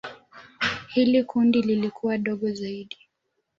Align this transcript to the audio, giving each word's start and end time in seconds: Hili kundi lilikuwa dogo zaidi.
Hili 0.87 1.23
kundi 1.23 1.61
lilikuwa 1.61 2.17
dogo 2.17 2.51
zaidi. 2.51 2.97